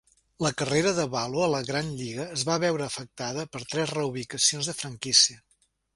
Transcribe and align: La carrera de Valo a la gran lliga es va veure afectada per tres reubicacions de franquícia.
La 0.43 0.51
carrera 0.61 0.93
de 0.99 1.03
Valo 1.15 1.43
a 1.47 1.49
la 1.55 1.59
gran 1.67 1.91
lliga 1.99 2.25
es 2.37 2.45
va 2.49 2.57
veure 2.63 2.87
afectada 2.87 3.45
per 3.57 3.61
tres 3.75 3.93
reubicacions 3.95 4.71
de 4.71 4.77
franquícia. 4.83 5.43